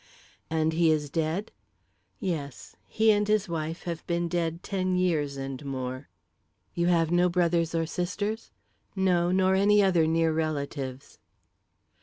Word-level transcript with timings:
"And 0.49 0.73
he 0.73 0.89
is 0.89 1.11
dead?" 1.11 1.51
"Yes; 2.19 2.75
he 2.87 3.11
and 3.11 3.27
his 3.27 3.47
wife 3.47 3.83
have 3.83 4.03
been 4.07 4.27
dead 4.27 4.63
ten 4.63 4.95
years 4.95 5.37
and 5.37 5.63
more." 5.63 6.09
"You 6.73 6.87
have 6.87 7.11
no 7.11 7.29
brothers 7.29 7.75
or 7.75 7.85
sisters?" 7.85 8.49
"No; 8.95 9.31
nor 9.31 9.53
any 9.53 9.83
other 9.83 10.07
near 10.07 10.33
relatives." 10.33 11.19